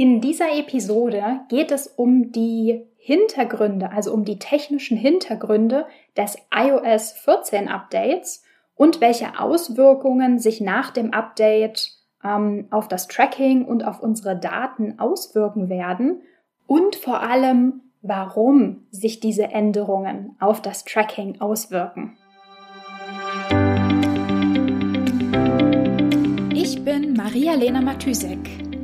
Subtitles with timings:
[0.00, 5.84] In dieser Episode geht es um die Hintergründe, also um die technischen Hintergründe
[6.16, 8.42] des iOS 14 Updates
[8.74, 11.90] und welche Auswirkungen sich nach dem Update
[12.24, 16.22] ähm, auf das Tracking und auf unsere Daten auswirken werden
[16.66, 22.16] und vor allem, warum sich diese Änderungen auf das Tracking auswirken.
[26.54, 28.69] Ich bin Maria-Lena Matysek,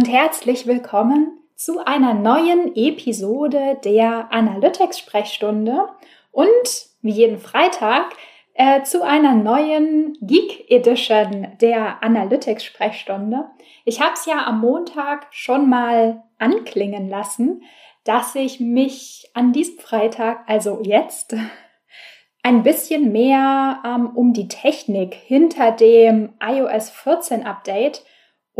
[0.00, 5.90] und herzlich willkommen zu einer neuen Episode der Analytics-Sprechstunde
[6.32, 8.06] und wie jeden Freitag
[8.54, 13.50] äh, zu einer neuen Geek Edition der Analytics-Sprechstunde.
[13.84, 17.62] Ich habe es ja am Montag schon mal anklingen lassen,
[18.04, 21.36] dass ich mich an diesem Freitag, also jetzt,
[22.42, 28.02] ein bisschen mehr ähm, um die Technik hinter dem iOS 14 Update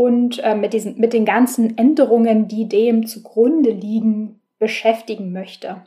[0.01, 5.83] und äh, mit, diesen, mit den ganzen Änderungen, die dem zugrunde liegen, beschäftigen möchte.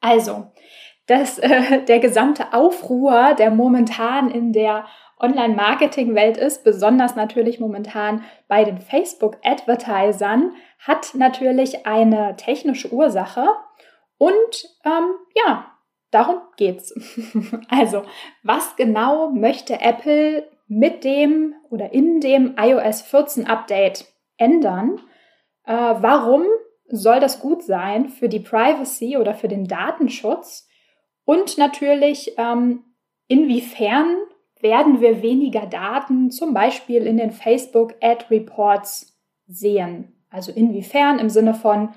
[0.00, 0.52] Also,
[1.08, 4.86] dass äh, der gesamte Aufruhr, der momentan in der
[5.18, 13.46] Online-Marketing-Welt ist, besonders natürlich momentan bei den Facebook-Advertisern, hat natürlich eine technische Ursache.
[14.16, 15.10] Und ähm,
[15.44, 15.72] ja,
[16.12, 16.94] darum geht's.
[17.68, 18.04] also,
[18.44, 25.00] was genau möchte Apple mit dem oder in dem iOS 14 Update ändern.
[25.64, 26.44] Äh, warum
[26.88, 30.68] soll das gut sein für die Privacy oder für den Datenschutz?
[31.24, 32.84] Und natürlich, ähm,
[33.28, 34.16] inwiefern
[34.60, 40.22] werden wir weniger Daten zum Beispiel in den Facebook Ad Reports sehen?
[40.30, 41.94] Also inwiefern im Sinne von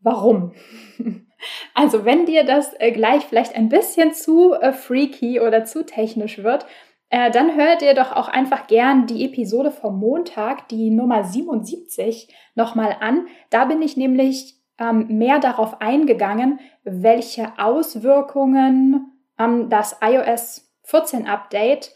[0.00, 0.52] warum?
[1.72, 6.42] Also wenn dir das äh, gleich vielleicht ein bisschen zu äh, freaky oder zu technisch
[6.42, 6.66] wird,
[7.10, 12.32] äh, dann hört ihr doch auch einfach gern die Episode vom Montag, die Nummer 77,
[12.54, 13.26] nochmal an.
[13.50, 21.92] Da bin ich nämlich ähm, mehr darauf eingegangen, welche Auswirkungen ähm, das iOS 14 Update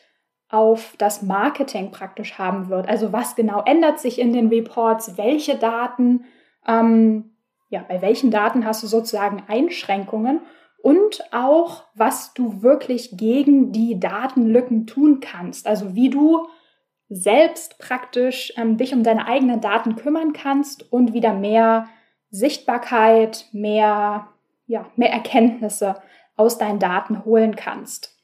[0.49, 2.89] auf das Marketing praktisch haben wird.
[2.89, 6.25] Also was genau ändert sich in den Reports, welche Daten,
[6.67, 7.37] ähm,
[7.69, 10.41] ja, bei welchen Daten hast du sozusagen Einschränkungen
[10.85, 15.67] und auch, was du wirklich gegen die Datenlücken tun kannst.
[15.67, 16.47] Also wie du
[17.09, 21.89] selbst praktisch ähm, dich um deine eigenen Daten kümmern kannst und wieder mehr
[22.31, 24.29] Sichtbarkeit, mehr,
[24.67, 26.03] ja, mehr Erkenntnisse
[26.37, 28.19] aus deinen Daten holen kannst.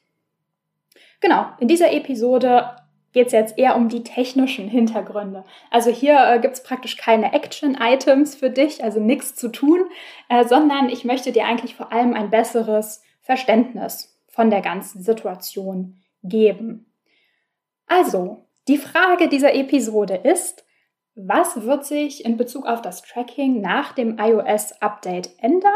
[1.19, 2.75] Genau, in dieser Episode
[3.13, 5.43] geht es jetzt eher um die technischen Hintergründe.
[5.69, 9.81] Also hier äh, gibt es praktisch keine Action-Items für dich, also nichts zu tun,
[10.29, 16.01] äh, sondern ich möchte dir eigentlich vor allem ein besseres Verständnis von der ganzen Situation
[16.23, 16.91] geben.
[17.87, 20.65] Also, die Frage dieser Episode ist,
[21.15, 25.71] was wird sich in Bezug auf das Tracking nach dem iOS-Update ändern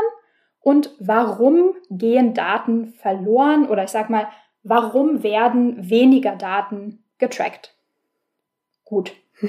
[0.62, 4.30] und warum gehen Daten verloren oder ich sage mal,
[4.64, 7.76] warum werden weniger Daten getrackt.
[8.84, 9.14] Gut.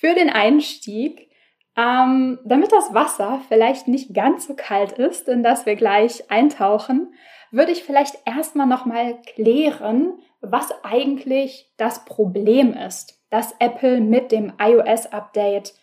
[0.00, 1.30] Für den Einstieg,
[1.76, 7.14] ähm, damit das Wasser vielleicht nicht ganz so kalt ist, in das wir gleich eintauchen,
[7.50, 14.52] würde ich vielleicht erstmal nochmal klären, was eigentlich das Problem ist, das Apple mit dem
[14.58, 15.74] iOS-Update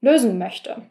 [0.00, 0.82] lösen möchte.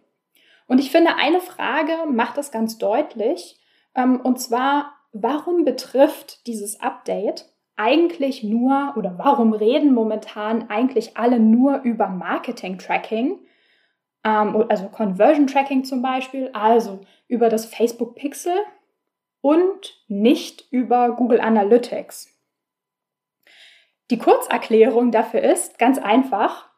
[0.67, 3.59] Und ich finde, eine Frage macht das ganz deutlich,
[3.95, 7.45] ähm, und zwar, warum betrifft dieses Update
[7.79, 13.39] eigentlich nur oder warum reden momentan eigentlich alle nur über Marketing-Tracking,
[14.25, 16.99] ähm, also Conversion-Tracking zum Beispiel, also
[17.29, 18.53] über das Facebook Pixel
[19.39, 22.37] und nicht über Google Analytics.
[24.09, 26.69] Die Kurzerklärung dafür ist ganz einfach,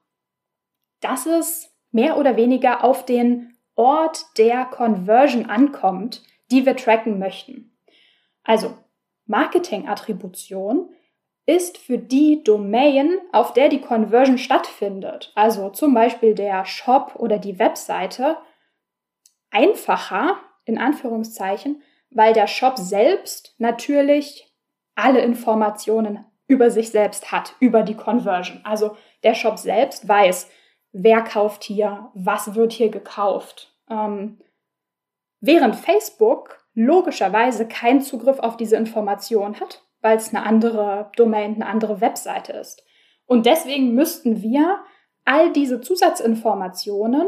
[1.00, 6.22] dass es mehr oder weniger auf den Ort der Conversion ankommt,
[6.52, 7.76] die wir tracken möchten.
[8.44, 8.78] Also
[9.26, 10.94] Marketing-Attribution
[11.52, 17.38] ist für die Domain, auf der die Conversion stattfindet, also zum Beispiel der Shop oder
[17.38, 18.38] die Webseite,
[19.50, 24.54] einfacher, in Anführungszeichen, weil der Shop selbst natürlich
[24.96, 28.62] alle Informationen über sich selbst hat, über die Conversion.
[28.64, 30.50] Also der Shop selbst weiß,
[30.92, 33.74] wer kauft hier, was wird hier gekauft.
[33.90, 34.40] Ähm,
[35.40, 41.68] während Facebook logischerweise keinen Zugriff auf diese Information hat, weil es eine andere Domain, eine
[41.68, 42.84] andere Webseite ist.
[43.26, 44.80] Und deswegen müssten wir
[45.26, 47.28] all diese Zusatzinformationen,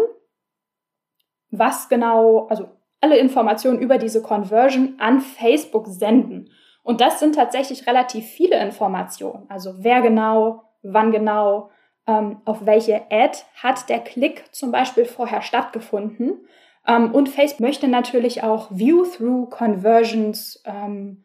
[1.51, 6.49] was genau, also alle Informationen über diese Conversion an Facebook senden.
[6.83, 9.45] Und das sind tatsächlich relativ viele Informationen.
[9.49, 11.69] Also wer genau, wann genau,
[12.07, 16.45] ähm, auf welche Ad hat der Klick zum Beispiel vorher stattgefunden.
[16.85, 21.22] Ähm, und Facebook möchte natürlich auch View-Through-Conversions ähm,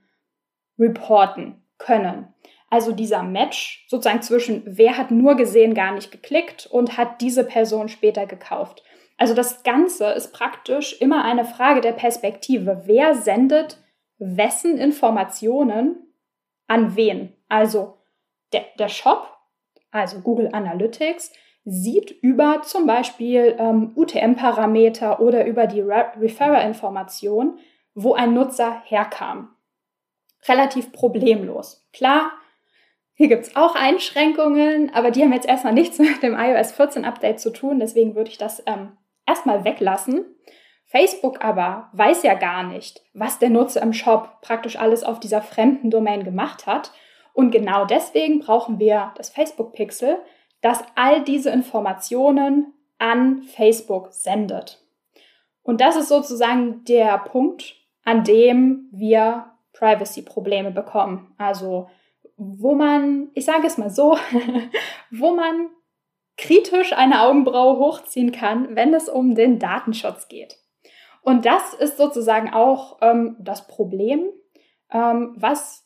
[0.79, 2.33] reporten können.
[2.71, 7.45] Also dieser Match sozusagen zwischen wer hat nur gesehen, gar nicht geklickt und hat diese
[7.45, 8.83] Person später gekauft.
[9.17, 12.83] Also das Ganze ist praktisch immer eine Frage der Perspektive.
[12.85, 13.79] Wer sendet
[14.19, 15.97] wessen Informationen
[16.67, 17.33] an wen?
[17.49, 17.95] Also
[18.53, 19.35] der, der Shop,
[19.91, 21.33] also Google Analytics,
[21.65, 27.59] sieht über zum Beispiel ähm, UTM-Parameter oder über die Re Referrer-Information,
[27.95, 29.55] wo ein Nutzer herkam.
[30.47, 31.87] Relativ problemlos.
[31.93, 32.33] Klar,
[33.15, 37.05] hier gibt es auch Einschränkungen, aber die haben jetzt erstmal nichts mit dem iOS 14
[37.05, 38.97] Update zu tun, deswegen würde ich das ähm,
[39.27, 40.25] erstmal weglassen.
[40.87, 45.43] Facebook aber weiß ja gar nicht, was der Nutzer im Shop praktisch alles auf dieser
[45.43, 46.93] fremden Domain gemacht hat.
[47.35, 50.19] Und genau deswegen brauchen wir das Facebook Pixel,
[50.63, 54.83] das all diese Informationen an Facebook sendet.
[55.63, 61.35] Und das ist sozusagen der Punkt, an dem wir Privacy-Probleme bekommen.
[61.39, 61.89] Also
[62.37, 64.17] wo man, ich sage es mal so,
[65.11, 65.71] wo man
[66.37, 70.57] kritisch eine Augenbraue hochziehen kann, wenn es um den Datenschutz geht.
[71.21, 74.29] Und das ist sozusagen auch ähm, das Problem,
[74.93, 75.85] ähm, was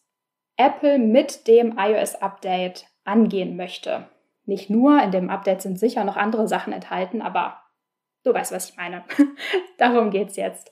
[0.57, 4.09] Apple mit dem iOS-Update angehen möchte.
[4.45, 7.63] Nicht nur, in dem Update sind sicher noch andere Sachen enthalten, aber
[8.25, 9.05] du weißt, was ich meine.
[9.79, 10.71] Darum geht es jetzt.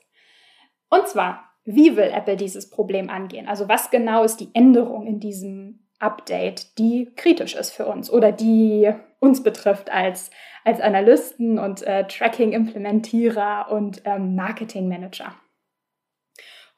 [0.89, 3.47] Und zwar, wie will Apple dieses Problem angehen?
[3.47, 8.31] Also was genau ist die Änderung in diesem Update, die kritisch ist für uns oder
[8.31, 10.31] die uns betrifft als,
[10.65, 15.35] als Analysten und äh, Tracking-Implementierer und ähm, Marketing-Manager?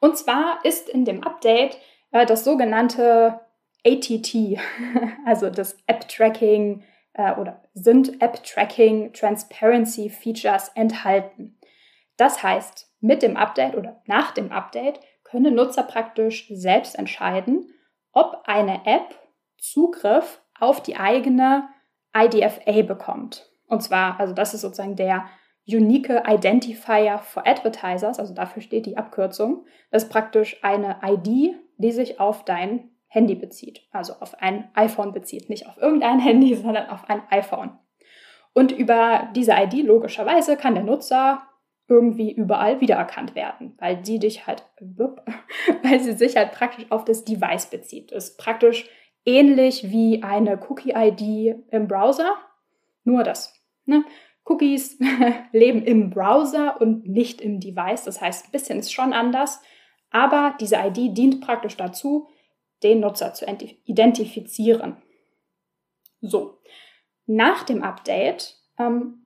[0.00, 1.78] Und zwar ist in dem Update
[2.12, 3.40] äh, das sogenannte
[3.86, 4.58] ATT,
[5.26, 6.82] also das App-Tracking
[7.14, 11.58] äh, oder sind App-Tracking Transparency Features enthalten.
[12.16, 17.70] Das heißt, mit dem Update oder nach dem Update können Nutzer praktisch selbst entscheiden,
[18.12, 19.14] ob eine App
[19.58, 21.68] Zugriff auf die eigene
[22.16, 23.50] IDFA bekommt.
[23.66, 25.26] Und zwar, also das ist sozusagen der
[25.66, 29.66] Unique Identifier for Advertisers, also dafür steht die Abkürzung.
[29.90, 35.12] Das ist praktisch eine ID, die sich auf dein Handy bezieht, also auf ein iPhone
[35.12, 37.78] bezieht, nicht auf irgendein Handy, sondern auf ein iPhone.
[38.54, 41.42] Und über diese ID logischerweise kann der Nutzer
[41.88, 44.64] irgendwie überall wiedererkannt werden, weil sie dich halt,
[45.82, 48.12] weil sie sich halt praktisch auf das Device bezieht.
[48.12, 48.88] Ist praktisch
[49.26, 52.34] ähnlich wie eine Cookie-ID im Browser,
[53.04, 53.54] nur das.
[53.84, 54.04] Ne?
[54.44, 54.98] Cookies
[55.52, 58.04] leben im Browser und nicht im Device.
[58.04, 59.60] Das heißt, ein bisschen ist schon anders,
[60.10, 62.28] aber diese ID dient praktisch dazu,
[62.82, 63.46] den Nutzer zu
[63.84, 64.96] identifizieren.
[66.20, 66.60] So,
[67.26, 69.23] nach dem Update, ähm,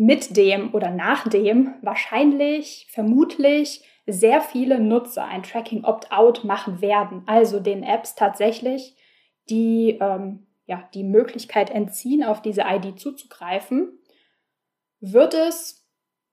[0.00, 7.22] mit dem oder nach dem wahrscheinlich, vermutlich sehr viele Nutzer ein Tracking Opt-out machen werden,
[7.26, 8.96] also den Apps tatsächlich
[9.50, 13.98] die, ähm, ja, die Möglichkeit entziehen, auf diese ID zuzugreifen,
[15.00, 15.86] wird es,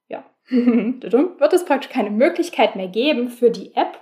[0.07, 3.99] ja, wird es praktisch keine Möglichkeit mehr geben für die App,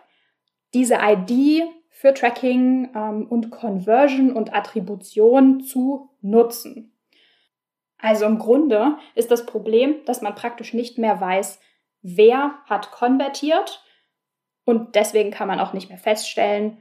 [0.75, 6.94] diese ID für Tracking ähm, und Conversion und Attribution zu nutzen.
[8.05, 11.59] Also im Grunde ist das Problem, dass man praktisch nicht mehr weiß,
[12.03, 13.83] wer hat konvertiert
[14.63, 16.79] und deswegen kann man auch nicht mehr feststellen,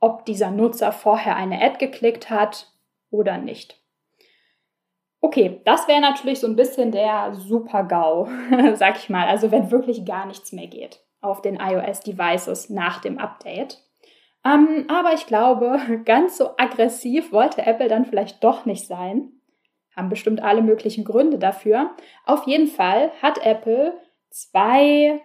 [0.00, 2.72] ob dieser Nutzer vorher eine Ad geklickt hat
[3.10, 3.80] oder nicht.
[5.20, 8.28] Okay, das wäre natürlich so ein bisschen der Super-GAU,
[8.74, 13.18] sag ich mal, also wenn wirklich gar nichts mehr geht auf den iOS-Devices nach dem
[13.18, 13.84] Update.
[14.44, 19.35] Ähm, aber ich glaube, ganz so aggressiv wollte Apple dann vielleicht doch nicht sein.
[19.96, 21.96] Haben bestimmt alle möglichen Gründe dafür.
[22.24, 23.98] Auf jeden Fall hat Apple
[24.30, 25.22] zwei,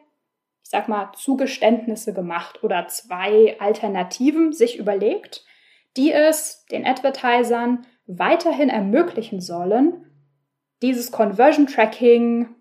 [0.64, 5.46] ich sag mal, Zugeständnisse gemacht oder zwei Alternativen sich überlegt,
[5.98, 10.06] die es den Advertisern weiterhin ermöglichen sollen,
[10.82, 12.56] dieses Conversion Tracking,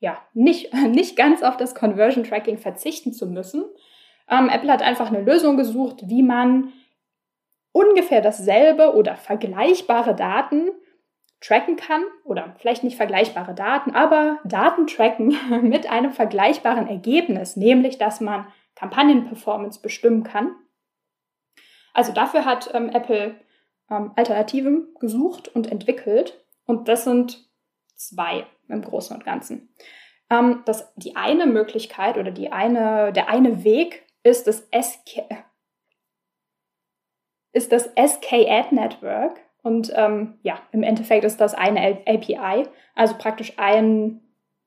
[0.00, 3.64] ja, nicht, nicht ganz auf das Conversion Tracking verzichten zu müssen,
[4.28, 6.72] ähm, Apple hat einfach eine Lösung gesucht, wie man
[7.72, 10.70] ungefähr dasselbe oder vergleichbare Daten
[11.44, 17.98] tracken kann oder vielleicht nicht vergleichbare Daten, aber Daten tracken mit einem vergleichbaren Ergebnis, nämlich
[17.98, 20.56] dass man Kampagnenperformance bestimmen kann.
[21.92, 23.36] Also dafür hat ähm, Apple
[23.90, 27.48] ähm, Alternativen gesucht und entwickelt und das sind
[27.94, 29.74] zwei im Großen und Ganzen.
[30.30, 35.44] Ähm, das, die eine Möglichkeit oder die eine, der eine Weg ist das SK,
[37.52, 39.40] ist das SK-Ad Network.
[39.64, 44.20] Und ähm, ja, im Endeffekt ist das eine API, also praktisch ein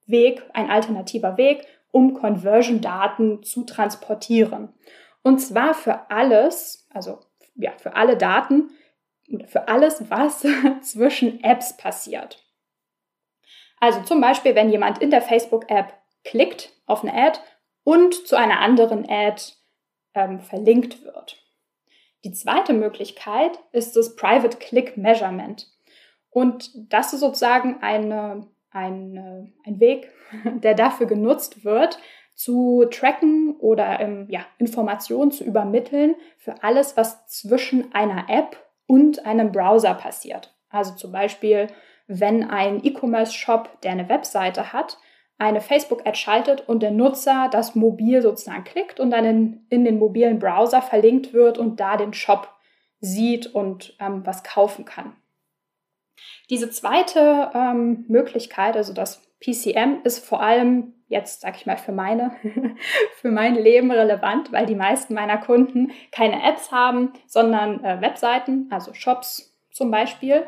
[0.06, 4.74] Weg, ein alternativer Weg, um Conversion-Daten zu transportieren.
[5.22, 7.20] Und zwar für alles, also
[7.54, 8.70] ja, für alle Daten,
[9.46, 10.44] für alles, was
[10.82, 12.44] zwischen Apps passiert.
[13.78, 17.38] Also zum Beispiel, wenn jemand in der Facebook-App klickt auf eine Ad
[17.84, 19.40] und zu einer anderen Ad
[20.14, 21.36] ähm, verlinkt wird.
[22.24, 25.68] Die zweite Möglichkeit ist das Private Click Measurement.
[26.30, 30.10] Und das ist sozusagen eine, eine, ein Weg,
[30.44, 31.98] der dafür genutzt wird,
[32.34, 38.56] zu tracken oder ähm, ja, Informationen zu übermitteln für alles, was zwischen einer App
[38.86, 40.54] und einem Browser passiert.
[40.70, 41.66] Also zum Beispiel,
[42.06, 44.98] wenn ein E-Commerce-Shop, der eine Webseite hat,
[45.38, 49.98] eine Facebook-Ad schaltet und der Nutzer das mobil sozusagen klickt und dann in, in den
[49.98, 52.52] mobilen Browser verlinkt wird und da den Shop
[53.00, 55.14] sieht und ähm, was kaufen kann.
[56.50, 61.92] Diese zweite ähm, Möglichkeit, also das PCM, ist vor allem jetzt, sag ich mal, für
[61.92, 62.32] meine,
[63.16, 68.66] für mein Leben relevant, weil die meisten meiner Kunden keine Apps haben, sondern äh, Webseiten,
[68.70, 70.46] also Shops zum Beispiel.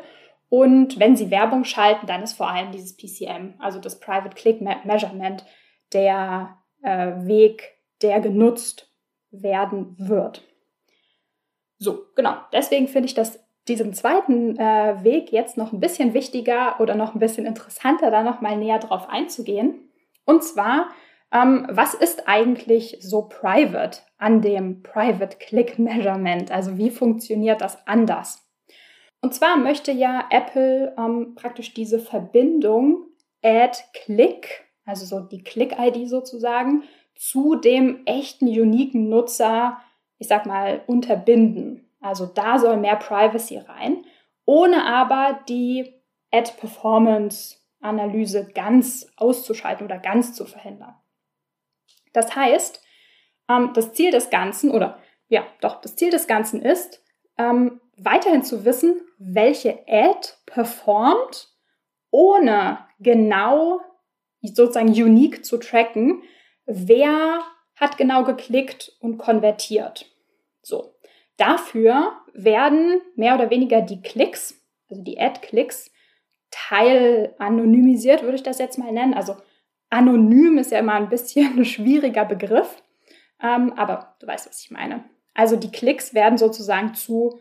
[0.51, 4.59] Und wenn Sie Werbung schalten, dann ist vor allem dieses PCM, also das Private Click
[4.59, 5.45] Measurement,
[5.93, 7.69] der äh, Weg,
[8.01, 8.91] der genutzt
[9.31, 10.43] werden wird.
[11.77, 12.35] So, genau.
[12.51, 13.39] Deswegen finde ich das
[13.69, 18.21] diesen zweiten äh, Weg jetzt noch ein bisschen wichtiger oder noch ein bisschen interessanter, da
[18.21, 19.89] noch mal näher drauf einzugehen.
[20.25, 20.89] Und zwar,
[21.31, 26.51] ähm, was ist eigentlich so private an dem Private Click Measurement?
[26.51, 28.50] Also wie funktioniert das anders?
[29.21, 33.05] Und zwar möchte ja Apple ähm, praktisch diese Verbindung
[33.43, 36.83] Add-Click, also so die Click-ID sozusagen,
[37.15, 39.79] zu dem echten, uniken Nutzer,
[40.17, 41.87] ich sag mal, unterbinden.
[41.99, 44.05] Also da soll mehr Privacy rein,
[44.45, 45.93] ohne aber die
[46.31, 50.95] Ad-Performance-Analyse ganz auszuschalten oder ganz zu verhindern.
[52.13, 52.83] Das heißt,
[53.49, 54.97] ähm, das Ziel des Ganzen, oder
[55.27, 57.03] ja, doch, das Ziel des Ganzen ist,
[57.37, 61.49] ähm, weiterhin zu wissen, welche Ad performt,
[62.09, 63.81] ohne genau
[64.41, 66.23] sozusagen unique zu tracken,
[66.65, 67.41] wer
[67.75, 70.05] hat genau geklickt und konvertiert.
[70.61, 70.95] So.
[71.37, 75.91] Dafür werden mehr oder weniger die Klicks, also die Ad-Klicks,
[76.51, 79.13] teil anonymisiert, würde ich das jetzt mal nennen.
[79.13, 79.37] Also
[79.89, 82.83] anonym ist ja immer ein bisschen ein schwieriger Begriff,
[83.41, 85.05] ähm, aber du weißt, was ich meine.
[85.33, 87.39] Also die Klicks werden sozusagen zu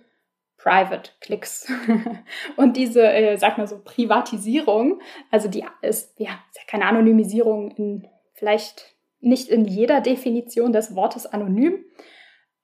[0.62, 1.70] Private Clicks.
[2.56, 5.00] und diese, äh, sag mal so, Privatisierung,
[5.30, 10.94] also die ist, ja, ist ja keine Anonymisierung in, vielleicht nicht in jeder Definition des
[10.94, 11.84] Wortes anonym,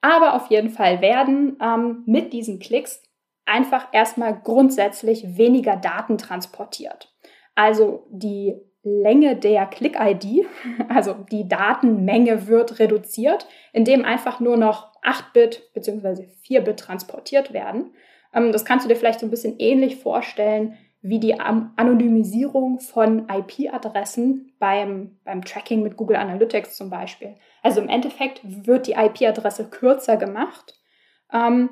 [0.01, 3.03] aber auf jeden Fall werden ähm, mit diesen Klicks
[3.47, 7.15] einfach erstmal grundsätzlich weniger Daten transportiert.
[7.55, 10.47] Also die Länge der Click-ID,
[10.89, 16.29] also die Datenmenge wird reduziert, indem einfach nur noch 8-Bit bzw.
[16.47, 17.93] 4-Bit transportiert werden.
[18.33, 23.29] Ähm, das kannst du dir vielleicht so ein bisschen ähnlich vorstellen wie die Anonymisierung von
[23.29, 27.37] IP-Adressen beim, beim Tracking mit Google Analytics zum Beispiel.
[27.63, 30.75] Also im Endeffekt wird die IP-Adresse kürzer gemacht
[31.33, 31.71] ähm,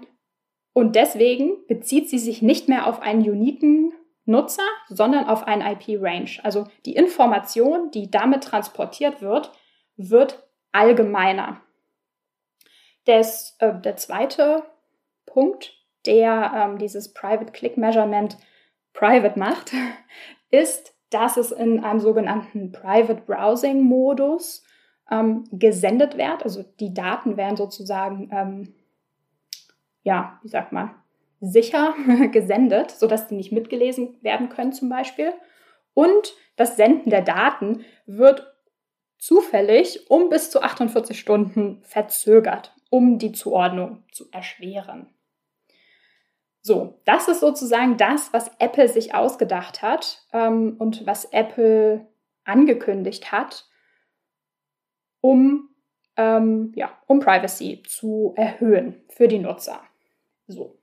[0.72, 3.92] und deswegen bezieht sie sich nicht mehr auf einen uniken
[4.26, 6.30] Nutzer, sondern auf ein IP-Range.
[6.42, 9.52] Also die Information, die damit transportiert wird,
[9.96, 11.60] wird allgemeiner.
[13.06, 14.62] Des, äh, der zweite
[15.26, 15.74] Punkt,
[16.06, 18.38] der ähm, dieses Private Click Measurement
[18.94, 19.72] private macht,
[20.50, 24.64] ist, dass es in einem sogenannten Private Browsing Modus
[25.10, 26.42] ähm, gesendet wird.
[26.42, 28.74] Also die Daten werden sozusagen, ähm,
[30.02, 30.94] ja, wie sagt man,
[31.44, 31.94] sicher
[32.32, 35.32] gesendet, sodass die nicht mitgelesen werden können zum Beispiel.
[35.94, 38.52] Und das Senden der Daten wird
[39.18, 45.08] zufällig um bis zu 48 Stunden verzögert, um die Zuordnung zu erschweren.
[46.60, 52.06] So, das ist sozusagen das, was Apple sich ausgedacht hat ähm, und was Apple
[52.44, 53.68] angekündigt hat,
[55.20, 55.68] um,
[56.16, 59.82] ähm, ja, um Privacy zu erhöhen für die Nutzer.
[60.46, 60.78] So,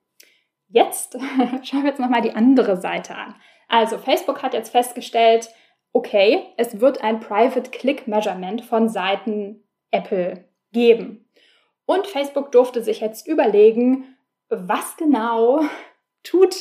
[0.71, 1.17] Jetzt
[1.63, 3.35] schauen wir uns nochmal die andere Seite an.
[3.67, 5.49] Also Facebook hat jetzt festgestellt,
[5.93, 11.25] okay, es wird ein Private Click Measurement von Seiten Apple geben.
[11.85, 14.15] Und Facebook durfte sich jetzt überlegen,
[14.49, 15.61] was genau
[16.23, 16.55] tut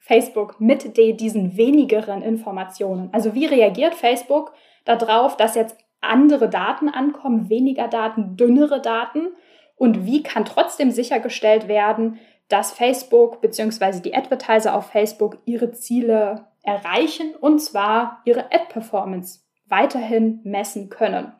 [0.00, 3.10] Facebook mit diesen wenigeren Informationen.
[3.12, 4.52] Also wie reagiert Facebook
[4.84, 9.28] darauf, dass jetzt andere Daten ankommen, weniger Daten, dünnere Daten?
[9.76, 14.00] Und wie kann trotzdem sichergestellt werden, dass Facebook bzw.
[14.00, 21.32] die Advertiser auf Facebook ihre Ziele erreichen und zwar ihre Ad-Performance weiterhin messen können.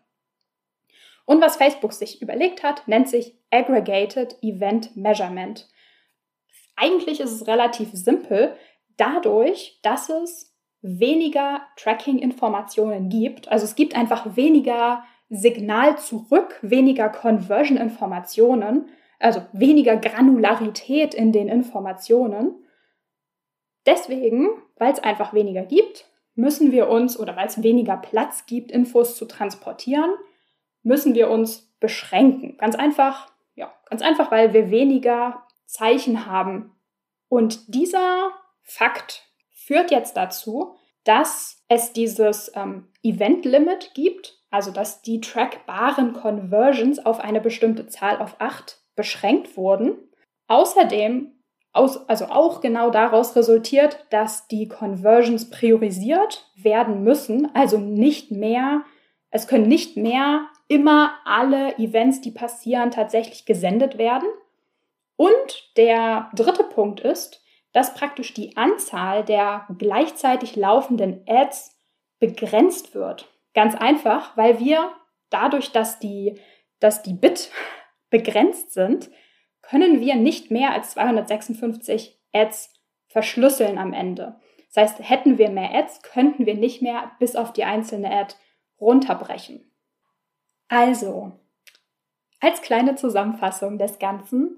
[1.25, 5.69] Und was Facebook sich überlegt hat, nennt sich Aggregated Event Measurement.
[6.77, 8.57] Eigentlich ist es relativ simpel,
[8.97, 13.49] dadurch, dass es weniger Tracking-Informationen gibt.
[13.49, 18.89] Also es gibt einfach weniger Signal zurück, weniger Conversion-Informationen,
[19.23, 22.55] also weniger Granularität in den Informationen.
[23.87, 28.71] Deswegen, weil es einfach weniger gibt, müssen wir uns, oder weil es weniger Platz gibt,
[28.71, 30.11] Infos zu transportieren,
[30.83, 32.57] müssen wir uns beschränken.
[32.59, 36.75] Ganz einfach, ja, ganz einfach, weil wir weniger Zeichen haben.
[37.29, 38.31] Und dieser
[38.63, 40.75] Fakt führt jetzt dazu,
[41.05, 48.19] dass es dieses ähm, Event-Limit gibt, also dass die trackbaren Conversions auf eine bestimmte Zahl
[48.19, 49.97] auf acht beschränkt wurden.
[50.49, 51.33] Außerdem,
[51.73, 58.83] aus, also auch genau daraus resultiert, dass die Conversions priorisiert werden müssen, also nicht mehr,
[59.31, 64.29] es können nicht mehr immer alle Events, die passieren, tatsächlich gesendet werden.
[65.17, 71.79] Und der dritte Punkt ist, dass praktisch die Anzahl der gleichzeitig laufenden Ads
[72.19, 73.29] begrenzt wird.
[73.55, 74.93] Ganz einfach, weil wir
[75.31, 76.41] dadurch, dass die,
[76.81, 77.51] dass die Bit
[78.13, 79.11] begrenzt sind,
[79.63, 82.73] können wir nicht mehr als 256 Ads
[83.09, 84.37] verschlüsseln am Ende.
[84.73, 88.35] Das heißt, hätten wir mehr Ads, könnten wir nicht mehr bis auf die einzelne Ad
[88.81, 89.71] runterbrechen.
[90.69, 91.33] Also,
[92.41, 94.57] als kleine Zusammenfassung des Ganzen,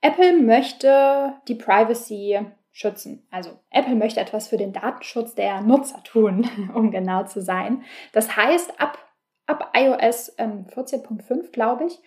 [0.00, 2.40] Apple möchte die Privacy
[2.72, 3.26] schützen.
[3.30, 7.84] Also Apple möchte etwas für den Datenschutz der Nutzer tun, um genau zu sein.
[8.12, 8.98] Das heißt, ab,
[9.46, 12.00] ab iOS ähm, 14.5, glaube ich,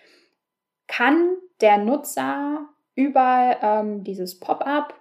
[0.87, 4.99] kann der Nutzer über ähm, dieses Pop-up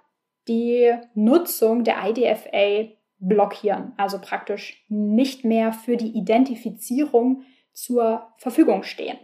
[0.48, 3.92] die Nutzung der IDFA blockieren.
[3.96, 9.18] Also praktisch nicht mehr für die Identifizierung zur Verfügung stehen.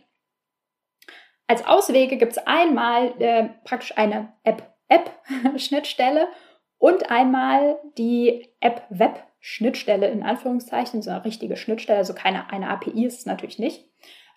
[1.47, 6.29] Als Auswege gibt es einmal äh, praktisch eine App-App-Schnittstelle
[6.79, 13.21] und einmal die App-Web-Schnittstelle in Anführungszeichen, so eine richtige Schnittstelle, also keine eine API ist
[13.21, 13.92] es natürlich nicht.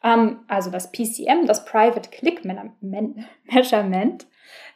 [0.06, 2.46] Ähm, also das PCM, das Private Click
[3.44, 4.28] Measurement,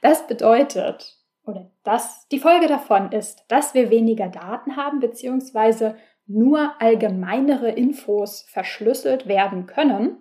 [0.01, 1.15] das bedeutet,
[1.45, 8.45] oder das, die Folge davon ist, dass wir weniger Daten haben, beziehungsweise nur allgemeinere Infos
[8.49, 10.17] verschlüsselt werden können.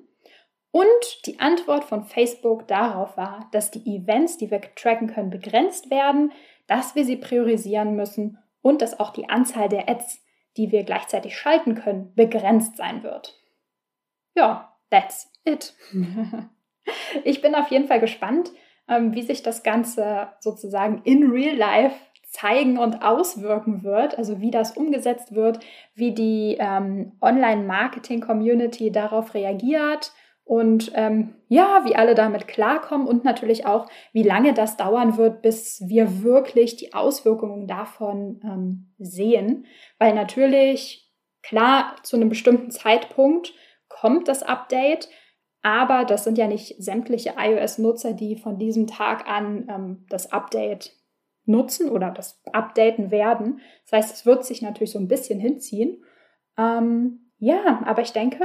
[0.70, 5.90] Und die Antwort von Facebook darauf war, dass die Events, die wir tracken können, begrenzt
[5.90, 6.32] werden,
[6.66, 10.22] dass wir sie priorisieren müssen und dass auch die Anzahl der Ads,
[10.56, 13.38] die wir gleichzeitig schalten können, begrenzt sein wird.
[14.34, 15.74] Ja, that's it.
[17.24, 18.52] ich bin auf jeden Fall gespannt,
[18.88, 21.96] ähm, wie sich das Ganze sozusagen in real life
[22.30, 25.60] zeigen und auswirken wird, also wie das umgesetzt wird,
[25.94, 30.12] wie die ähm, Online-Marketing-Community darauf reagiert
[30.44, 35.42] und ähm, ja, wie alle damit klarkommen und natürlich auch, wie lange das dauern wird,
[35.42, 39.66] bis wir wirklich die Auswirkungen davon ähm, sehen,
[39.98, 41.10] weil natürlich
[41.42, 43.54] klar zu einem bestimmten Zeitpunkt
[44.00, 45.08] kommt das Update,
[45.62, 50.92] aber das sind ja nicht sämtliche iOS-Nutzer, die von diesem Tag an ähm, das Update
[51.44, 53.60] nutzen oder das updaten werden.
[53.84, 56.04] Das heißt, es wird sich natürlich so ein bisschen hinziehen.
[56.56, 58.44] Ähm, ja, aber ich denke,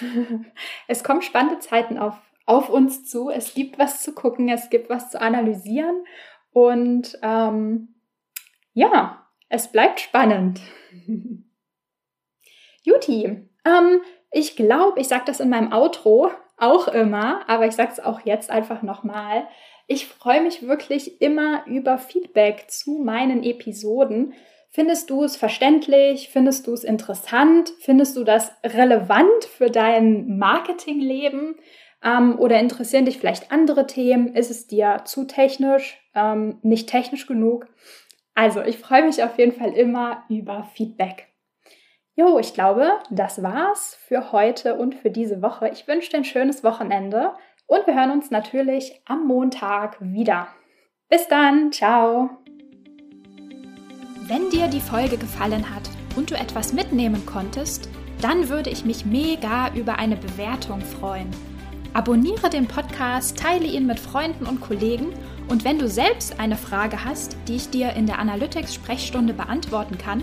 [0.88, 2.14] es kommen spannende Zeiten auf,
[2.46, 3.28] auf uns zu.
[3.28, 6.04] Es gibt was zu gucken, es gibt was zu analysieren
[6.52, 7.94] und ähm,
[8.72, 10.60] ja, es bleibt spannend.
[12.82, 14.00] Juti, ähm,
[14.34, 18.20] ich glaube, ich sage das in meinem Outro auch immer, aber ich sage es auch
[18.24, 19.46] jetzt einfach nochmal.
[19.86, 24.34] Ich freue mich wirklich immer über Feedback zu meinen Episoden.
[24.70, 26.30] Findest du es verständlich?
[26.30, 27.72] Findest du es interessant?
[27.78, 31.54] Findest du das relevant für dein Marketingleben?
[32.02, 34.34] Ähm, oder interessieren dich vielleicht andere Themen?
[34.34, 37.68] Ist es dir zu technisch, ähm, nicht technisch genug?
[38.34, 41.33] Also, ich freue mich auf jeden Fall immer über Feedback.
[42.16, 45.68] Jo, ich glaube, das war's für heute und für diese Woche.
[45.70, 47.32] Ich wünsche dir ein schönes Wochenende.
[47.66, 50.46] Und wir hören uns natürlich am Montag wieder.
[51.08, 52.30] Bis dann, ciao.
[54.28, 57.88] Wenn dir die Folge gefallen hat und du etwas mitnehmen konntest,
[58.22, 61.30] dann würde ich mich mega über eine Bewertung freuen.
[61.94, 65.12] Abonniere den Podcast, teile ihn mit Freunden und Kollegen
[65.48, 70.22] und wenn du selbst eine Frage hast, die ich dir in der Analytics-Sprechstunde beantworten kann,